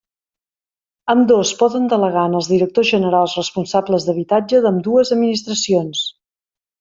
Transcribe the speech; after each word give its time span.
Ambdós 1.13 1.49
poden 1.59 1.83
delegar 1.91 2.23
en 2.29 2.37
els 2.39 2.49
directors 2.51 2.89
generals 2.95 3.35
responsables 3.41 4.07
d'habitatge 4.07 4.63
d'ambdues 4.65 5.13
administracions. 5.17 6.03